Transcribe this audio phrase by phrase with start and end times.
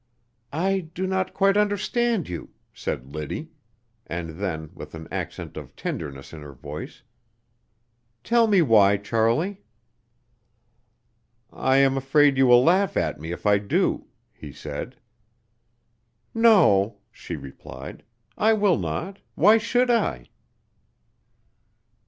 [0.51, 3.49] "I do not quite understand you," said Liddy;
[4.07, 7.03] and then, with an accent of tenderness in her voice:
[8.23, 9.61] "Tell me why, Charlie?"
[11.53, 14.95] "I am afraid you will laugh at me if I do," he said.
[16.33, 18.01] "No," she replied,
[18.35, 20.29] "I will not; why should I?"